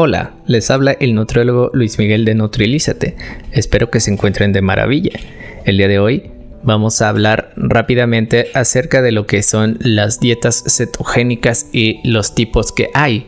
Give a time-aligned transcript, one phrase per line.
[0.00, 3.16] Hola, les habla el nutriólogo Luis Miguel de Nutrilízate.
[3.50, 5.18] Espero que se encuentren de maravilla.
[5.64, 6.30] El día de hoy
[6.62, 12.70] vamos a hablar rápidamente acerca de lo que son las dietas cetogénicas y los tipos
[12.70, 13.26] que hay.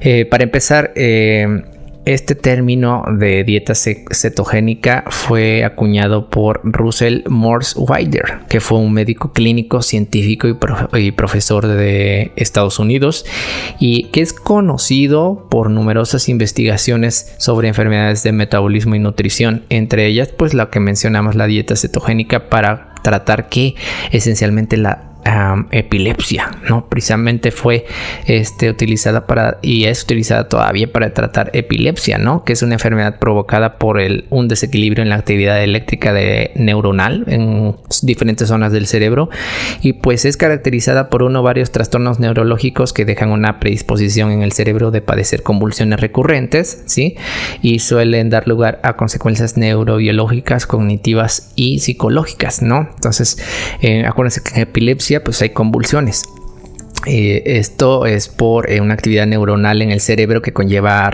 [0.00, 1.62] Eh, para empezar, eh,
[2.04, 9.32] este término de dieta cetogénica fue acuñado por Russell Morse Wider, que fue un médico
[9.32, 10.48] clínico, científico
[10.94, 13.24] y, profesor de Estados Unidos
[13.78, 20.28] y que es conocido por numerosas investigaciones sobre enfermedades de metabolismo y nutrición, entre ellas
[20.36, 23.74] pues la que mencionamos la dieta cetogénica para tratar que
[24.10, 25.11] esencialmente la
[25.70, 26.86] epilepsia, ¿no?
[26.88, 27.86] Precisamente fue
[28.26, 32.44] este, utilizada para y es utilizada todavía para tratar epilepsia, ¿no?
[32.44, 37.24] Que es una enfermedad provocada por el, un desequilibrio en la actividad eléctrica de, neuronal
[37.28, 39.30] en diferentes zonas del cerebro
[39.80, 44.42] y pues es caracterizada por uno o varios trastornos neurológicos que dejan una predisposición en
[44.42, 47.16] el cerebro de padecer convulsiones recurrentes, ¿sí?
[47.62, 52.88] Y suelen dar lugar a consecuencias neurobiológicas, cognitivas y psicológicas, ¿no?
[52.94, 53.38] Entonces,
[53.80, 56.24] eh, acuérdense que en epilepsia pues hay convulsiones.
[57.06, 61.10] Eh, esto es por eh, una actividad neuronal en el cerebro que conlleva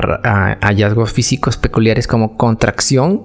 [0.61, 3.25] hallazgos físicos peculiares como contracción.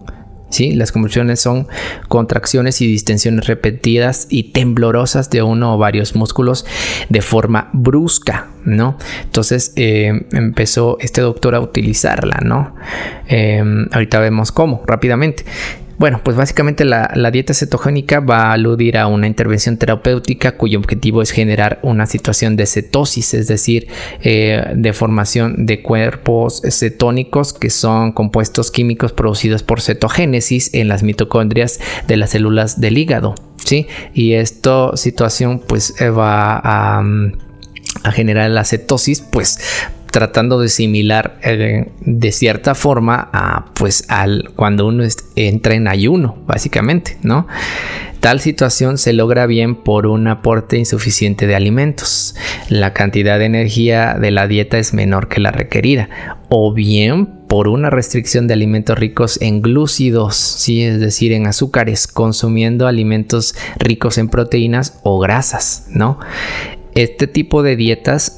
[0.50, 0.72] ¿sí?
[0.74, 1.68] Las convulsiones son
[2.08, 6.66] contracciones y distensiones repetidas y temblorosas de uno o varios músculos
[7.10, 8.48] de forma brusca.
[8.64, 8.98] ¿no?
[9.24, 12.40] Entonces eh, empezó este doctor a utilizarla.
[12.44, 12.76] ¿no?
[13.92, 15.44] ahorita vemos cómo rápidamente.
[15.97, 21.22] Bueno, pues básicamente la, dieta cetogénica va a aludir a una intervención terapéutica cuyo objetivo
[21.22, 23.88] es generar una situación de cetosis, es decir,
[24.21, 31.03] eh, de formación de cuerpos cetónicos que son compuestos químicos producidos por cetogénesis en las
[31.03, 33.36] mitocondrias de las células del hígado.
[33.64, 33.88] ¿sí?
[34.14, 37.03] Y esta situación pues va a,
[38.03, 39.59] a generar la cetosis pues
[40.14, 45.04] tratando de similar eh, de cierta forma a pues al cuando uno
[45.36, 47.48] entra en ayuno básicamente no
[48.20, 52.36] tal situación se logra bien por un aporte insuficiente de alimentos
[52.70, 56.10] la cantidad de energía de la dieta es menor que la requerida
[56.48, 60.83] o bien por una restricción de alimentos ricos en glúcidos, ¿sí?
[60.83, 66.17] es decir, en azúcares, consumiendo alimentos ricos en proteínas o grasas, ¿no?
[66.95, 68.36] Este tipo de dietas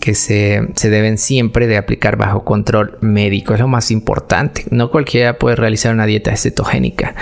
[0.00, 4.64] que se, deben siempre de aplicar bajo control médico, es lo más importante.
[4.70, 7.14] No cualquiera puede realizar una dieta cetogénica.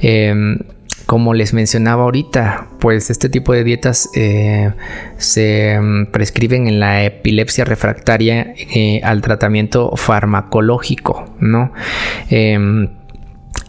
[0.00, 0.58] Em,
[1.06, 4.72] como les mencionaba ahorita, pues este tipo de dietas eh,
[5.18, 11.72] se em, prescriben en la epilepsia refractaria eh, al tratamiento farmacológico, ¿no?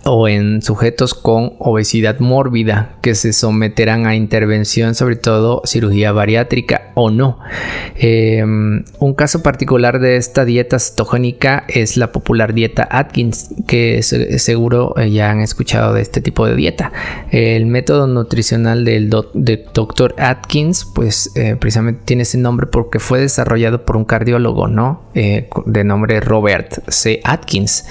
[0.04, 6.12] Em, o en sujetos con obesidad mórbida que se someterán a intervención, sobre todo cirugía
[6.12, 7.40] bariátrica o no.
[7.96, 14.94] Em, un caso particular de esta dieta cetogénica es la popular dieta Atkins, que seguro
[14.98, 16.92] eh, ya han escuchado de este tipo de dieta.
[17.32, 23.86] El método nutricional del doctor Atkins, pues eh, precisamente tiene ese nombre porque fue desarrollado
[23.86, 25.04] por un cardiólogo, ¿no?
[25.16, 27.22] Eh, de nombre Robert C.
[27.24, 27.86] Atkins.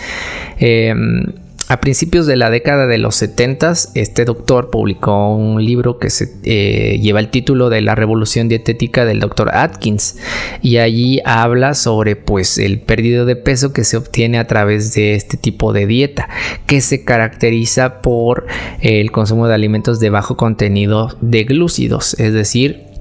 [1.72, 6.30] A principios de la década de los 70, este doctor publicó un libro que se,
[6.44, 10.18] eh, lleva el título de La revolución dietética del doctor Atkins.
[10.60, 15.14] Y allí habla sobre pues el pérdida de peso que se obtiene a través de
[15.14, 16.28] este tipo de dieta
[16.66, 18.46] que se caracteriza por
[18.82, 22.91] el consumo de alimentos de bajo contenido de glúcidos, es decir,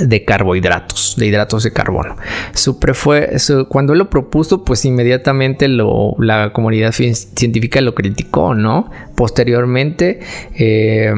[0.00, 2.16] de carbohidratos, de hidratos de carbono.
[2.94, 3.30] fue,
[3.68, 8.90] cuando él lo propuso, pues inmediatamente la comunidad científica lo criticó, ¿no?
[9.14, 10.20] Posteriormente,
[10.54, 11.12] eh,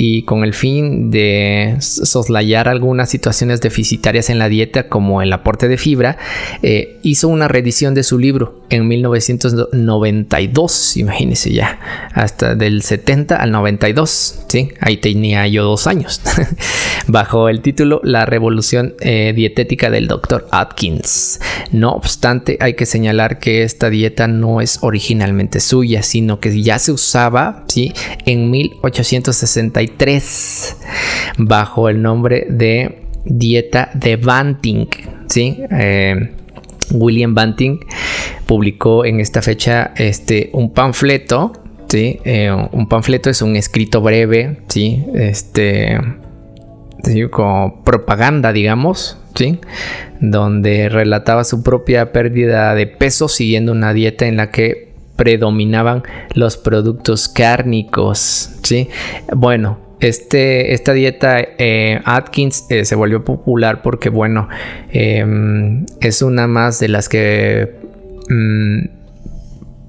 [0.00, 5.66] y con el fin de soslayar algunas situaciones deficitarias en la dieta como el aporte
[5.66, 6.16] de fibra,
[6.62, 11.80] eh, hizo una reedición de su libro en 1992, imagínense ya,
[12.14, 14.70] hasta del 70 al 92, ¿sí?
[14.80, 16.20] ahí tenía yo dos años,
[17.08, 20.46] bajo el título La revolución eh, dietética del Dr.
[20.52, 21.40] Atkins.
[21.72, 26.78] No obstante, hay que señalar que esta dieta no es originalmente suya, sino que ya
[26.78, 27.92] se usaba ¿sí?
[28.26, 29.87] en 1863
[31.38, 34.86] bajo el nombre de dieta de Banting.
[35.28, 35.58] ¿sí?
[35.70, 36.30] Eh,
[36.92, 37.80] William Banting
[38.46, 41.52] publicó en esta fecha este, un panfleto.
[41.88, 42.20] ¿sí?
[42.24, 45.04] Eh, un panfleto es un escrito breve, ¿sí?
[45.14, 45.98] este,
[47.30, 49.58] como propaganda, digamos, ¿sí?
[50.20, 54.87] donde relataba su propia pérdida de peso siguiendo una dieta en la que
[55.18, 58.88] predominaban los productos cárnicos, ¿sí?
[59.34, 64.48] Bueno, Este, esta dieta eh, Atkins eh, se volvió popular porque, bueno,
[64.92, 67.74] em, es una más de las que
[68.28, 68.97] mm,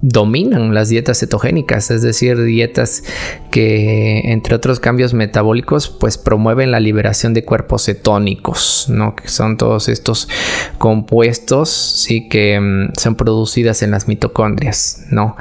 [0.01, 3.03] dominan las dietas cetogénicas, es decir, dietas
[3.51, 9.15] que entre otros cambios metabólicos pues promueven la liberación de cuerpos cetónicos, ¿no?
[9.15, 10.29] Que son todos estos
[10.77, 15.35] compuestos, sí, que mm, son producidas en las mitocondrias, ¿no?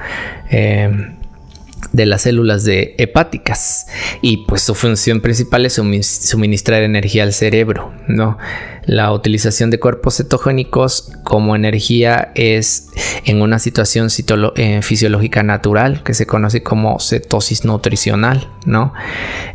[0.51, 1.19] Em,
[1.93, 3.87] de las células hepáticas
[4.21, 8.37] y pues su función principal es suministrar energía al cerebro, ¿no?
[8.89, 12.89] La utilización de cuerpos cetogénicos como energía es
[13.27, 14.09] en una situación
[14.57, 18.95] eh, fisiológica natural que se conoce como cetosis nutricional, ¿no?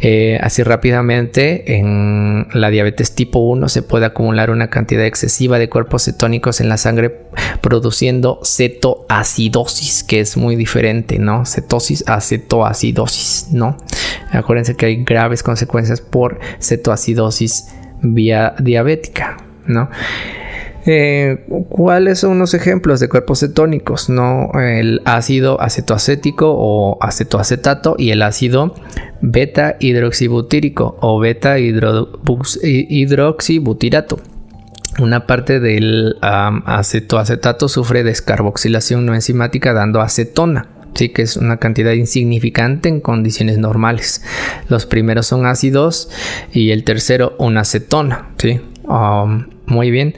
[0.01, 5.67] Eh, así rápidamente en la diabetes tipo 1 se puede acumular una cantidad excesiva de
[5.67, 7.09] cuerpos cetónicos en la sangre
[7.59, 11.47] produciendo cetoacidosis, que es muy diferente, ¿no?
[11.47, 13.77] Cetosis a cetoacidosis, ¿no?
[14.31, 17.65] Acuérdense que hay graves consecuencias por cetoacidosis
[18.03, 19.89] vía diabética, ¿no?
[20.85, 24.09] Eh, ¿Cuáles son los ejemplos de cuerpos cetónicos?
[24.09, 24.51] ¿no?
[24.59, 28.75] El ácido acetoacético o acetoacetato y el ácido
[29.21, 34.19] beta hidroxibutírico o beta hidroxibutirato.
[34.99, 40.67] Una parte del acetoacetato sufre descarboxilación no enzimática dando acetona.
[40.95, 44.23] Sí, que es una cantidad insignificante en condiciones normales.
[44.69, 46.09] Los primeros son ácidos
[46.51, 48.29] y el tercero una acetona.
[48.37, 48.61] ¿sí?
[48.83, 50.15] Um, muy bien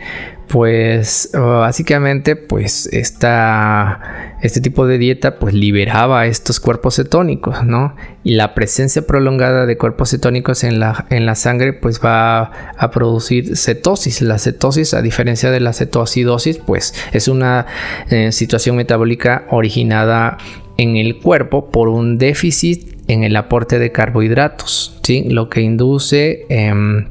[0.48, 7.95] pues básicamente pues esta, este tipo de dieta pues liberaba estos cuerpos cetónicos, ¿no?
[8.24, 12.44] Y la presencia prolongada de cuerpos cetónicos en la, en la sangre pues va
[12.77, 14.22] a producir cetosis.
[14.22, 17.66] La cetosis a diferencia de la cetoacidosis pues es una
[18.10, 20.38] eh, situación metabólica originada
[20.77, 25.25] en el cuerpo por un déficit en el aporte de carbohidratos, ¿sí?
[25.30, 26.45] Lo que induce...
[26.50, 27.07] Em,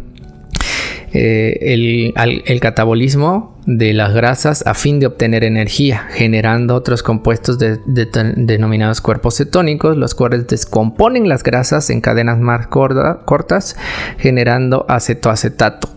[1.16, 2.12] eh,
[2.46, 9.36] el, catabolismo de las grasas a fin de obtener energía, generando otros compuestos denominados cuerpos
[9.36, 13.76] cetónicos, los cuales descomponen las grasas en cadenas más cortas,
[14.18, 15.88] generando acetoacetato,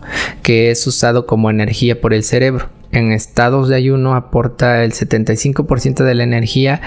[0.42, 6.04] que es usado como energía por el cerebro en estados de ayuno aporta el 75%
[6.04, 6.80] de la energía.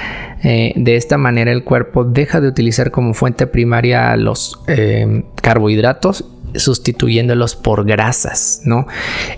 [0.44, 6.26] Eh, de esta manera el cuerpo deja de utilizar como fuente primaria los eh, carbohidratos
[6.56, 8.88] sustituyéndolos por grasas, ¿no?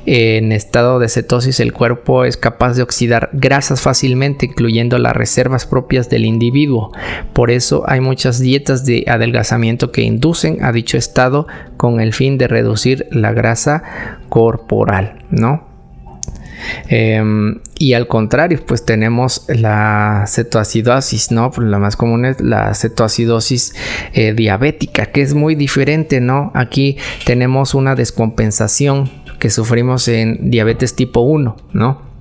[0.06, 5.66] En estado de cetosis el cuerpo es capaz de oxidar grasas fácilmente, incluyendo las reservas
[5.66, 6.92] propias del individuo.
[7.34, 12.38] Por eso hay muchas dietas de adelgazamiento que inducen a dicho estado con el fin
[12.38, 13.84] de reducir la grasa
[14.30, 15.73] corporal, ¿no?
[16.88, 21.52] Em, y al contrario, pues tenemos la cetoacidosis, ¿no?
[21.52, 23.76] Pues la más común es la cetoacidosis
[24.14, 26.52] eh, diabética, que es muy diferente, ¿no?
[26.54, 32.14] Aquí tenemos una descompensación que sufrimos en diabetes tipo 1, ¿no?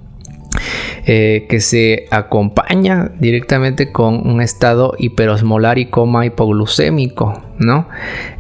[1.06, 7.88] Eh, que se acompaña directamente con un estado hiperosmolar y coma hipoglucémico, ¿no?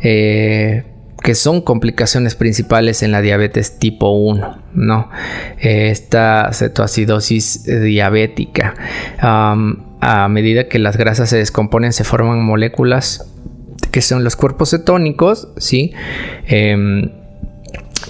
[0.02, 0.84] Eh,
[1.22, 5.10] que son complicaciones principales en la diabetes tipo 1, ¿no?
[5.58, 8.74] Esta cetoacidosis diabética.
[10.04, 13.32] a medida que las grasas se descomponen, se forman moléculas
[13.92, 15.92] que son los cuerpos cetónicos, ¿sí?
[16.46, 17.10] Em,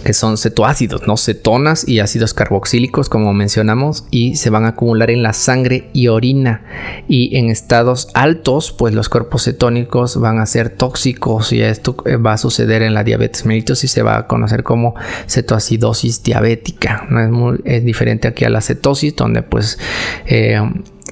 [0.04, 1.16] que son cetoácidos, ¿no?
[1.16, 6.08] Cetonas y ácidos carboxílicos, como mencionamos, y se van a acumular en la sangre y
[6.08, 6.64] orina.
[7.08, 12.16] Y en estados altos, pues los cuerpos cetónicos van a ser tóxicos y esto eh,
[12.16, 14.94] va a suceder en la diabetes mellitus y se va a conocer como
[15.28, 17.06] cetoacidosis diabética.
[17.10, 17.20] ¿no?
[17.20, 19.78] Es, muy, es diferente aquí a la cetosis, donde pues
[20.26, 20.60] eh,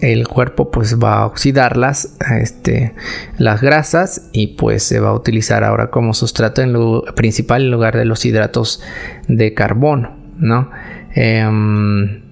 [0.01, 2.95] el cuerpo pues va a oxidarlas, este,
[3.39, 6.75] las grasas y pues se va a utilizar ahora como sustrato en
[7.15, 8.83] principal en lugar de los hidratos
[9.29, 10.71] de carbono, ¿no?
[11.15, 12.23] Em,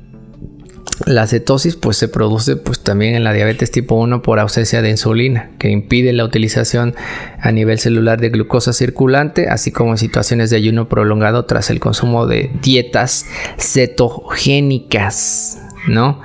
[1.06, 4.90] la cetosis pues se produce pues también en la diabetes tipo 1 por ausencia de
[4.90, 6.96] insulina que impide la utilización
[7.40, 11.78] a nivel celular de glucosa circulante así como en situaciones de ayuno prolongado tras el
[11.78, 13.26] consumo de dietas
[13.58, 16.20] cetogénicas ¿no?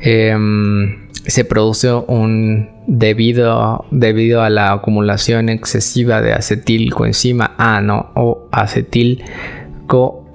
[0.00, 8.10] Em, se produce un debido, debido a la acumulación excesiva de acetilcoenzima A, ¿no?
[8.14, 10.27] O acetilcoadenosina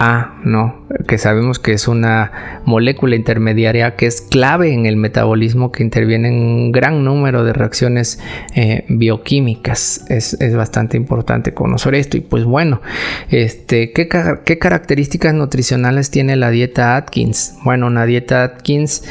[0.43, 0.86] ¿no?
[1.07, 6.29] Que sabemos que es una molécula intermediaria que es clave en el metabolismo, que interviene
[6.29, 8.19] en un gran número de reacciones
[8.55, 10.05] eh, bioquímicas.
[10.10, 12.17] Es, bastante importante conocer esto.
[12.17, 12.81] Y pues bueno,
[13.29, 14.07] este, ¿qué,
[14.45, 17.55] ¿qué características nutricionales tiene la dieta Atkins?
[17.63, 19.03] Bueno, una dieta Atkins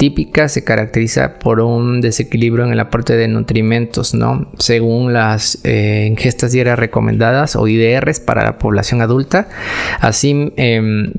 [0.00, 4.50] típica se caracteriza por un desequilibrio en el aporte de nutrimentos, ¿no?
[4.58, 9.50] Según las eh, ingestas diarias recomendadas o IDRs para la población adulta.
[10.00, 11.12] Así, em,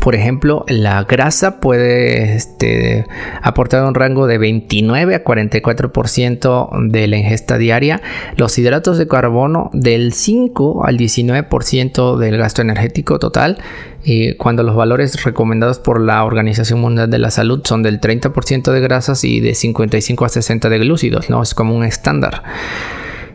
[0.00, 3.04] por ejemplo, la grasa puede este,
[3.40, 8.00] aportar un rango de 29 a 44% de la ingesta diaria,
[8.36, 13.58] los hidratos de carbono del 5 al 19% del gasto energético total,
[14.02, 18.72] y cuando los valores recomendados por la Organización Mundial de la Salud son del 30%
[18.72, 21.42] de grasas y de 55 a 60 de glúcidos, ¿no?
[21.42, 22.42] Es como un estándar.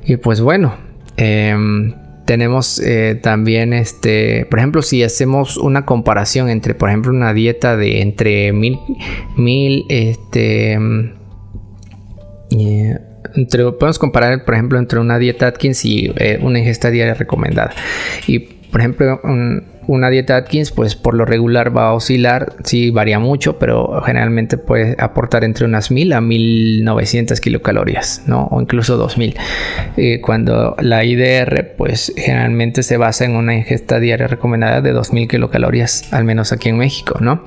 [0.06, 0.76] Y pues bueno,
[1.16, 1.94] em,
[2.28, 7.78] tenemos eh, también, este, por ejemplo, si hacemos una comparación entre, por ejemplo, una dieta
[7.78, 8.78] de entre mil,
[9.38, 11.14] mil, este, mm,
[12.52, 13.00] eh,
[13.80, 17.74] podemos comparar, por ejemplo, entre una dieta Atkins y eh, una ingesta diaria recomendada.
[18.28, 22.92] Y, por ejemplo, un, una dieta Atkins, pues por lo regular va a oscilar, sí
[22.92, 28.48] varía mucho, pero generalmente puede aportar entre unas 1000 a 1900 kilocalorías, ¿no?
[28.52, 29.36] O incluso 2000.
[29.96, 35.28] Eh, cuando la IDR, pues generalmente se basa en una ingesta diaria recomendada de 2000
[35.28, 37.44] kilocalorías, al menos aquí en México, ¿no?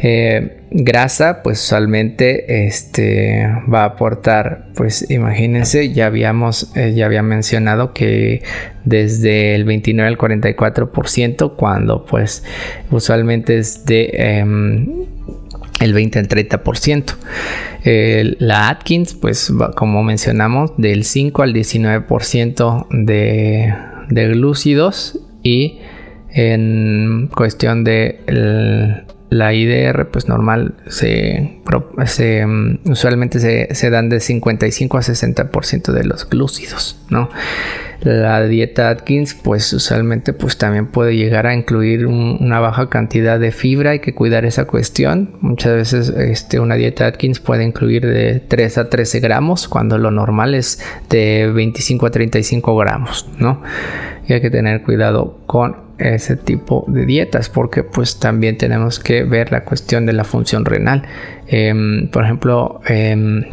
[0.00, 7.22] Eh, grasa pues usualmente este va a aportar pues imagínense ya habíamos eh, ya había
[7.22, 8.42] mencionado que
[8.84, 12.44] desde el 29 al 44% cuando pues
[12.90, 15.06] usualmente es de em,
[15.80, 17.14] el 20 al 30%.
[18.38, 23.74] la Atkins, pues como mencionamos, del 5 al 19% de,
[24.08, 25.80] de glúcidos y
[26.30, 28.20] en cuestión de
[29.30, 31.60] la IDR pues normal se,
[32.46, 33.38] mm, usualmente
[33.74, 37.28] se, dan de 55 a 60% de los glúcidos, ¿no?
[38.00, 43.50] La dieta Atkins pues usualmente pues también puede llegar a incluir una baja cantidad de
[43.50, 45.36] fibra, hay que cuidar esa cuestión.
[45.40, 50.10] Muchas veces este, una dieta Atkins puede incluir de 3 a 13 gramos cuando lo
[50.10, 50.80] normal es
[51.10, 53.62] de 25 a 35 gramos, ¿no?
[54.28, 59.24] Y hay que tener cuidado con ese tipo de dietas porque pues también tenemos que
[59.24, 61.02] ver la cuestión de la función renal.
[61.48, 63.44] Em, por ejemplo em,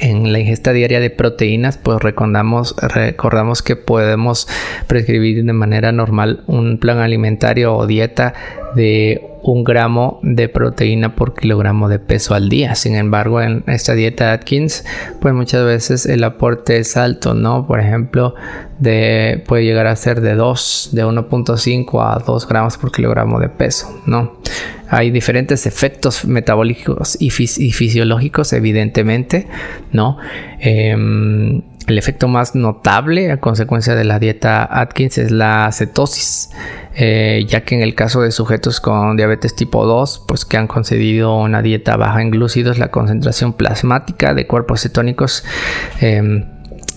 [0.00, 4.48] en la ingesta diaria de proteínas, pues recordamos, recordamos que podemos
[4.86, 8.34] prescribir de manera normal un plan alimentario o dieta
[8.74, 9.22] de
[9.52, 12.74] un gramo de proteína por kilogramo de peso al día.
[12.74, 14.84] Sin embargo, en esta dieta Atkins,
[15.20, 17.66] pues muchas veces el aporte es alto, ¿no?
[17.66, 18.34] Por ejemplo,
[18.78, 23.48] de, puede llegar a ser de 2, de 1.5 a 2 gramos por kilogramo de
[23.48, 24.38] peso, ¿no?
[24.88, 29.46] Hay diferentes efectos metabólicos y, fisiológicos, evidentemente,
[29.92, 30.18] ¿no?
[30.60, 36.50] Em, el efecto más notable a consecuencia de la dieta Atkins es la cetosis.
[36.98, 40.66] Eh, ya que en el caso de sujetos con diabetes tipo 2, pues que han
[40.66, 45.44] concedido una dieta baja en glúcidos, la concentración plasmática de cuerpos cetónicos
[46.00, 46.46] em,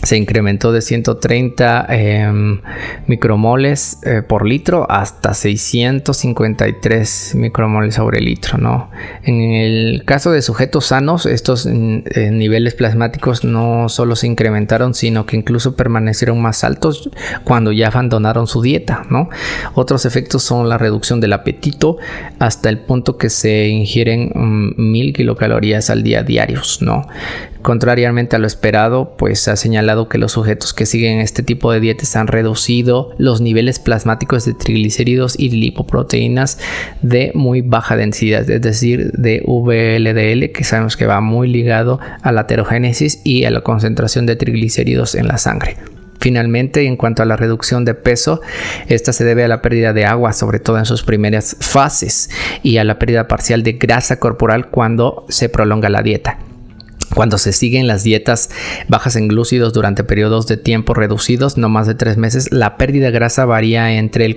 [0.03, 2.61] se incrementó de 130 em,
[3.07, 8.57] micromoles eh, por litro hasta 653 micromoles sobre litro.
[8.57, 8.89] ¿no?
[9.23, 15.35] En el caso de sujetos sanos, estos niveles plasmáticos no solo se incrementaron, sino que
[15.35, 17.09] incluso permanecieron más altos
[17.43, 19.03] cuando ya abandonaron su dieta.
[19.09, 19.29] ¿no?
[19.73, 21.97] Otros efectos son la reducción del apetito
[22.39, 26.81] hasta el punto que se ingieren mm, mil kilocalorías al día diarios.
[26.81, 27.05] ¿no?
[27.61, 31.81] Contrariamente a lo esperado, pues ha señalado que los sujetos que siguen este tipo de
[31.81, 36.57] dietas han reducido los niveles plasmáticos de triglicéridos y lipoproteínas
[37.01, 42.31] de muy baja densidad, es decir, de VLDL, que sabemos que va muy ligado a
[42.31, 45.75] la aterogénesis y a la concentración de triglicéridos en la sangre.
[46.21, 48.41] Finalmente, en cuanto a la reducción de peso,
[48.87, 52.29] esta se debe a la pérdida de agua, sobre todo en sus primeras fases,
[52.63, 56.39] y a la pérdida parcial de grasa corporal cuando se prolonga la dieta.
[57.13, 58.49] Cuando se siguen las dietas
[58.87, 63.07] bajas en glúcidos durante periodos de tiempo reducidos, no más de tres meses, la pérdida
[63.07, 64.35] de grasa varía entre el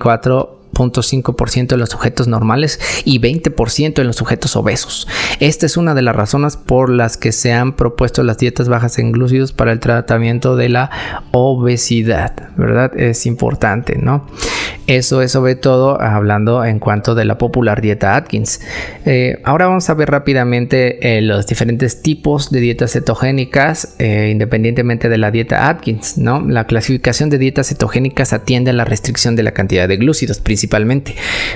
[0.72, 5.08] 4.5% en los sujetos normales y 20% en los sujetos obesos.
[5.40, 8.98] Esta es una de las razones por las que se han propuesto las dietas bajas
[8.98, 10.90] en glúcidos para el tratamiento de la
[11.32, 12.98] obesidad, ¿verdad?
[12.98, 14.26] Es importante, ¿no?
[14.86, 18.60] Eso es sobre todo hablando en cuanto de la popular dieta Atkins.
[19.06, 25.08] Eh, ahora vamos a ver rápidamente eh, los diferentes tipos de dietas cetogénicas eh, independientemente
[25.08, 26.18] de la dieta Atkins.
[26.18, 26.40] ¿no?
[26.48, 30.40] La clasificación de dietas cetogénicas atiende a la restricción de la cantidad de glúcidos.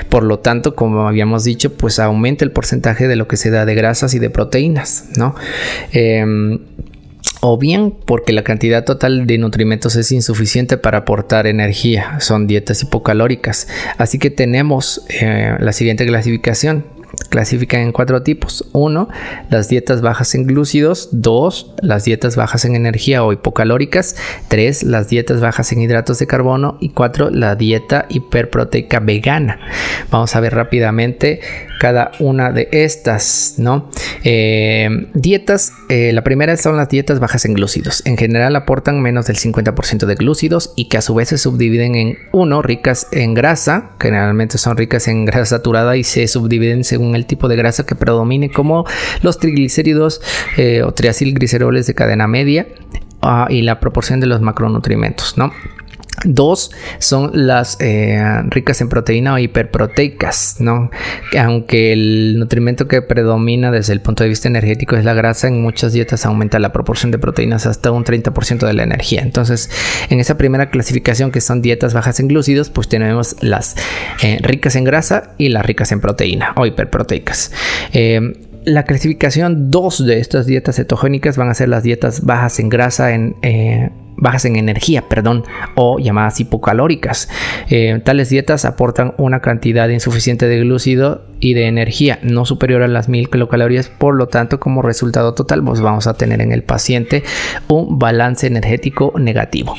[0.08, 3.64] Por lo tanto, como habíamos dicho, pues aumenta el porcentaje de lo que se da
[3.64, 5.06] de grasas y de proteínas.
[5.16, 5.34] ¿no?
[5.92, 6.58] Em,
[7.40, 12.82] o bien porque la cantidad total de nutrimentos es insuficiente para aportar energía, son dietas
[12.82, 13.68] hipocalóricas.
[13.98, 16.84] Así que tenemos eh, la siguiente clasificación
[17.30, 18.68] clasifican en cuatro tipos.
[18.72, 19.08] Uno,
[19.50, 21.08] las dietas bajas en glúcidos.
[21.12, 24.16] Dos, las dietas bajas en energía o hipocalóricas.
[24.48, 26.78] Tres, las dietas bajas en hidratos de carbono.
[26.80, 29.58] Y cuatro, la dieta hiperproteica vegana.
[30.10, 31.40] Vamos a ver rápidamente
[31.78, 33.90] cada una de estas, ¿no?
[34.24, 38.02] Eh, dietas, eh, la primera son las dietas bajas en glúcidos.
[38.06, 41.94] En general aportan menos del 50% de glúcidos y que a su vez se subdividen
[41.94, 46.84] en uno, ricas en grasa, generalmente son ricas en grasa saturada y se subdividen
[47.14, 48.84] el tipo de grasa que predomine, como
[49.22, 50.20] los triglicéridos
[50.56, 52.66] eh, o triacilgliceroles de cadena media
[53.22, 55.52] ah, y la proporción de los macronutrientes, ¿no?
[56.24, 60.90] Dos son las eh, ricas en proteína o hiperproteicas, ¿no?
[61.38, 65.60] Aunque el nutrimento que predomina desde el punto de vista energético es la grasa, en
[65.60, 69.22] muchas dietas aumenta la proporción de proteínas hasta un 30% de la energía.
[69.22, 69.70] Entonces,
[70.08, 73.76] en esa primera clasificación que son dietas bajas en glúcidos, pues tenemos las
[74.22, 77.52] eh, ricas en grasa y las ricas en proteína o hiperproteicas.
[77.92, 78.32] Eh,
[78.66, 83.12] la clasificación 2 de estas dietas cetogénicas van a ser las dietas bajas en grasa
[83.14, 83.36] en
[84.16, 85.44] bajas en energía, perdón,
[85.74, 87.28] o llamadas hipocalóricas.
[87.68, 92.88] Eh, tales dietas aportan una cantidad insuficiente de glúcido y de energía no superior a
[92.88, 96.62] las 1000 kilocalorías, por lo tanto, como resultado total, pues vamos a tener en el
[96.62, 97.22] paciente
[97.68, 99.74] un balance energético negativo.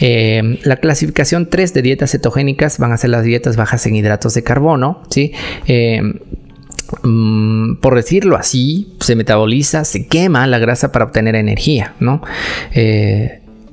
[0.00, 4.34] Eh, la clasificación 3 de dietas cetogénicas van a ser las dietas bajas en hidratos
[4.34, 5.32] de carbono, ¿sí?
[5.66, 6.00] Eh,
[7.02, 12.22] mm, por decirlo así, se metaboliza, se quema la grasa para obtener energía, ¿no?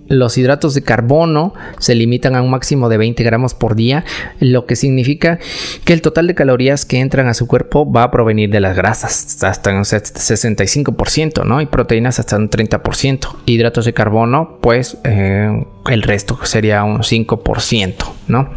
[0.09, 4.03] los hidratos de carbono se limitan a un máximo de 20 gramos por día,
[4.39, 5.39] lo que significa
[5.85, 8.75] que el total de calorías que entran a su cuerpo va a provenir de las
[8.75, 11.61] grasas, hasta un 65%, ¿no?
[11.61, 13.35] Y proteínas hasta un 30%.
[13.45, 17.93] Hidratos de carbono, pues eh, el resto sería un 5%,
[18.27, 18.49] ¿no?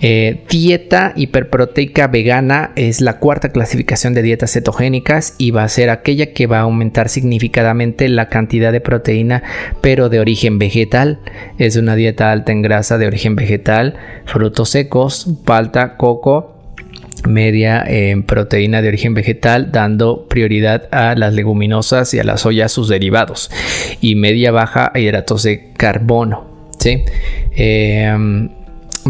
[0.00, 5.90] Eh, dieta hiperproteica vegana es la cuarta clasificación de dietas cetogénicas y va a ser
[5.90, 9.42] aquella que va a aumentar significativamente la cantidad de proteína,
[9.80, 11.18] pero de origen vegetal.
[11.58, 16.57] Es una dieta alta en grasa de origen vegetal, frutos secos, palta, coco,
[17.28, 22.68] media en proteína de origen vegetal, dando prioridad a las leguminosas y a la soya
[22.68, 23.50] sus derivados,
[24.00, 26.46] y media baja a hidratos de carbono.
[26.78, 27.04] ¿sí?
[27.52, 28.48] Eh,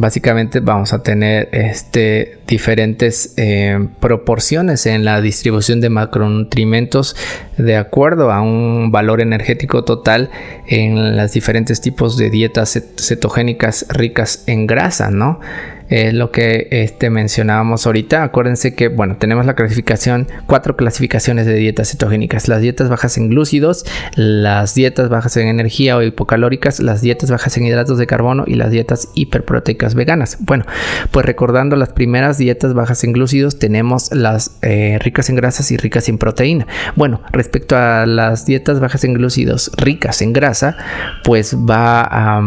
[0.00, 7.16] básicamente vamos a tener este, diferentes eh, proporciones en la distribución de macronutrientes
[7.56, 10.30] de acuerdo a un valor energético total
[10.66, 15.40] en los diferentes tipos de dietas cetogénicas ricas en grasa, ¿no?
[15.88, 18.22] Es lo que este, mencionábamos ahorita.
[18.22, 22.48] Acuérdense que, bueno, tenemos la clasificación, cuatro clasificaciones de dietas cetogénicas.
[22.48, 27.56] Las dietas bajas en glúcidos, las dietas bajas en energía o hipocalóricas, las dietas bajas
[27.56, 30.38] en hidratos de carbono y las dietas hiperproteicas veganas.
[30.40, 30.64] Bueno,
[31.10, 35.76] pues recordando las primeras dietas bajas en glúcidos, tenemos las eh, ricas en grasas y
[35.76, 36.66] ricas en proteína.
[36.96, 40.76] Bueno, respecto a las dietas bajas en glúcidos, ricas en grasa,
[41.24, 42.40] pues va a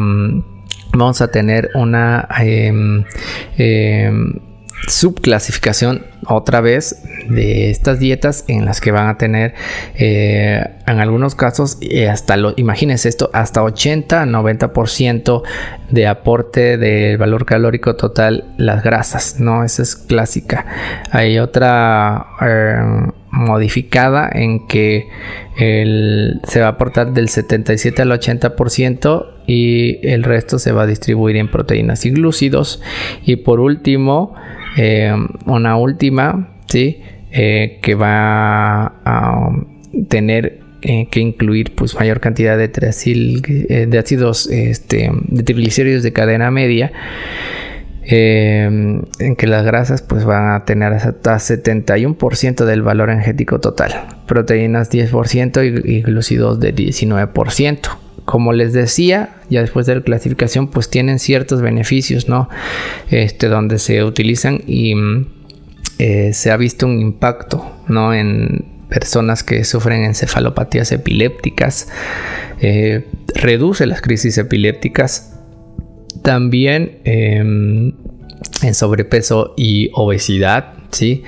[0.93, 3.04] vamos a tener una em,
[3.58, 4.34] em,
[4.88, 9.54] subclasificación otra vez de estas dietas en las que van a tener
[9.95, 15.43] eh, en algunos casos eh, hasta lo imagínense esto hasta 80 90%
[15.91, 20.65] de aporte del valor calórico total las grasas no esa es clásica.
[21.12, 25.07] Hay otra em, modificada en que
[25.57, 31.35] se va a aportar del 77 al 80% y el resto se va a distribuir
[31.35, 32.81] en proteínas y glúcidos.
[33.25, 34.33] Y por último,
[34.77, 35.13] eh,
[35.45, 37.01] una última, ¿sí?
[37.31, 39.49] Eh, que va a
[40.09, 42.67] tener eh, que incluir pues mayor cantidad de,
[43.87, 46.91] de ácidos este, de triglicéridos de cadena media
[48.03, 54.89] en que las grasas pues van a tener hasta 71% del valor energético total proteínas
[54.89, 60.89] 10% y, y glúcidos de 19% como les decía, ya después de la clasificación, pues
[60.89, 62.49] tienen ciertos beneficios, ¿no?
[63.09, 65.27] Este, donde se utilizan y mm,
[65.99, 68.13] eh, se ha visto un impacto, ¿no?
[68.13, 71.89] En personas que sufren encefalopatías epilépticas,
[72.61, 75.30] eh, reduce las crisis epilépticas,
[76.21, 77.93] también em,
[78.63, 81.24] en sobrepeso y obesidad, ¿sí?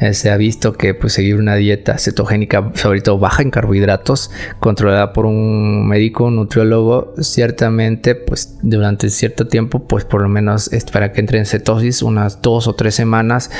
[0.00, 4.30] Eh, se ha visto que pues, seguir una dieta cetogénica, sobre todo baja en carbohidratos,
[4.60, 10.70] controlada por un médico, un nutriólogo, ciertamente, pues durante cierto tiempo, pues por lo menos
[10.92, 13.50] para que entre en cetosis unas dos o tres semanas,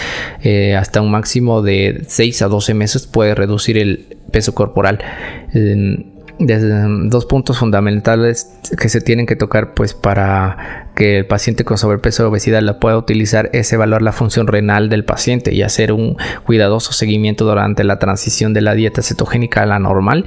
[0.43, 5.01] eh, hasta un máximo de 6 a 12 meses puede reducir el peso corporal
[6.39, 11.79] desde dos puntos fundamentales que se tienen que tocar pues para que el paciente con
[11.79, 15.93] sobrepeso o obesidad la pueda utilizar es evaluar la función renal del paciente y hacer
[15.93, 20.27] un cuidadoso seguimiento durante la transición de la dieta cetogénica a la normal.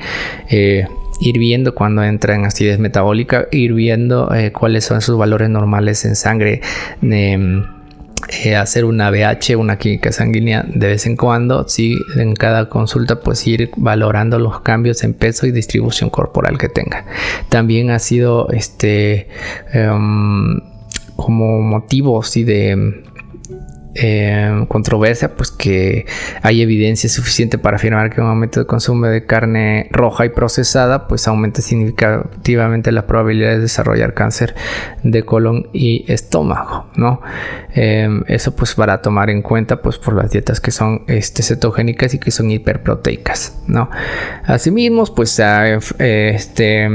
[0.50, 0.86] Eh,
[1.20, 6.04] ir viendo cuando entra en acidez metabólica ir viendo eh, cuáles son sus valores normales
[6.04, 6.62] en sangre
[7.04, 7.64] em,
[8.30, 13.20] eh, hacer una BH, una química sanguínea de vez en cuando, sí, en cada consulta
[13.20, 17.06] pues ir valorando los cambios en peso y distribución corporal que tenga.
[17.50, 19.28] También ha sido este
[19.74, 20.62] em,
[21.16, 23.04] como motivo sí de
[23.96, 26.06] eh, controversia, pues que
[26.42, 31.08] hay evidencia suficiente para afirmar que un aumento de consumo de carne roja y procesada,
[31.08, 34.56] pues aumenta significativamente la probabilidad de desarrollar cáncer
[35.04, 37.22] de colon y estómago, ¿no?
[37.76, 42.14] Eh, eso pues para tomar en cuenta, pues por las dietas que son este, cetogénicas
[42.14, 43.90] y que son hiperproteicas, ¿no?
[44.46, 45.80] Asimismo, pues eh,
[46.34, 46.90] este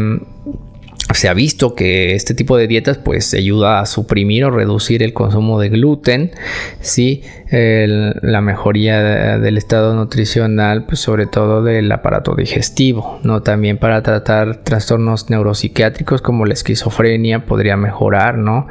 [1.15, 5.13] se ha visto que este tipo de dietas pues ayuda a suprimir o reducir el
[5.13, 6.33] consumo de gluten,
[6.81, 7.23] ¿sí?
[7.51, 13.43] la mejoría del estado nutricional, pues sobre todo del aparato digestivo, ¿no?
[13.43, 18.67] También para tratar trastornos neuropsiquiátricos como la esquizofrenia podría mejorar, ¿no?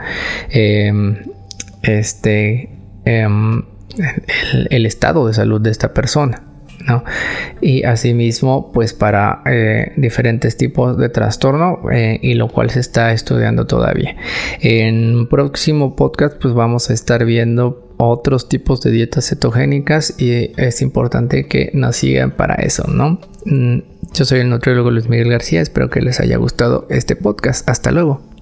[0.49, 1.19] Em,
[1.81, 2.69] este,
[3.05, 3.63] em,
[4.69, 6.54] el estado de salud de esta persona.
[7.61, 13.11] Y asimismo, pues para eh, diferentes tipos de trastorno eh, y lo cual se está
[13.11, 14.15] estudiando todavía.
[14.61, 20.51] En un próximo podcast, pues vamos a estar viendo otros tipos de dietas cetogénicas y
[20.57, 23.19] es importante que nos sigan para eso, ¿no?
[23.45, 23.79] Mm,
[24.13, 27.67] yo soy el nutriólogo Luis Miguel García, espero que les haya gustado este podcast.
[27.69, 28.34] Hasta luego.